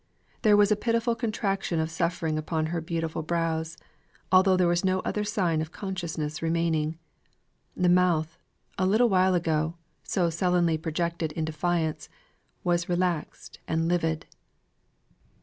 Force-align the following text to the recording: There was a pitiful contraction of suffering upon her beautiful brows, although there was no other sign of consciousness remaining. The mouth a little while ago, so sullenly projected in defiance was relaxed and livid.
There 0.41 0.57
was 0.57 0.71
a 0.71 0.75
pitiful 0.75 1.13
contraction 1.13 1.79
of 1.79 1.91
suffering 1.91 2.35
upon 2.39 2.65
her 2.73 2.81
beautiful 2.81 3.21
brows, 3.21 3.77
although 4.31 4.57
there 4.57 4.67
was 4.67 4.83
no 4.83 5.01
other 5.01 5.23
sign 5.23 5.61
of 5.61 5.71
consciousness 5.71 6.41
remaining. 6.41 6.97
The 7.77 7.87
mouth 7.87 8.39
a 8.79 8.87
little 8.87 9.09
while 9.09 9.35
ago, 9.35 9.75
so 10.01 10.31
sullenly 10.31 10.79
projected 10.79 11.33
in 11.33 11.45
defiance 11.45 12.09
was 12.63 12.89
relaxed 12.89 13.59
and 13.67 13.87
livid. 13.87 14.25